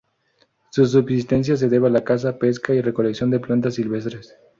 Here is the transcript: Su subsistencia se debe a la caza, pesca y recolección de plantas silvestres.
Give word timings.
Su 0.71 0.87
subsistencia 0.87 1.55
se 1.55 1.69
debe 1.69 1.85
a 1.85 1.91
la 1.91 2.03
caza, 2.03 2.39
pesca 2.39 2.73
y 2.73 2.81
recolección 2.81 3.29
de 3.29 3.39
plantas 3.39 3.75
silvestres. 3.75 4.35